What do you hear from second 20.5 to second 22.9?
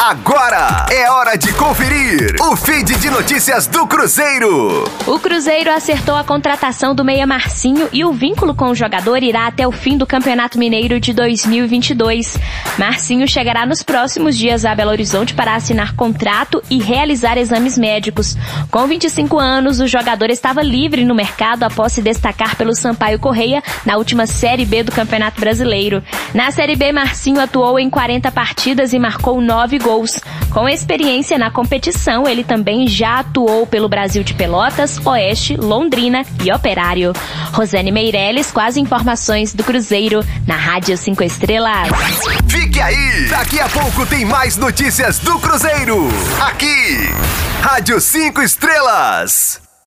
livre no mercado após se destacar pelo